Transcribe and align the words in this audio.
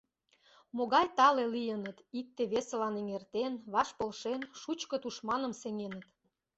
Могай 0.75 1.05
тале 1.17 1.45
лийыныт, 1.53 1.97
икте-весылан 2.19 2.95
эҥертен, 3.01 3.53
ваш 3.73 3.89
полшен, 3.97 4.39
шучко 4.61 4.95
тушманым 5.03 5.53
сеҥеныт. 5.61 6.07